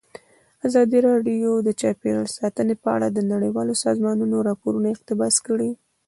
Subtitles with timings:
[0.67, 5.71] ازادي راډیو د چاپیریال ساتنه په اړه د نړیوالو سازمانونو راپورونه اقتباس کړي.